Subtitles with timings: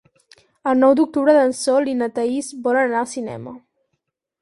[0.71, 3.59] El nou d'octubre en Sol i na Thaís volen anar al cinema.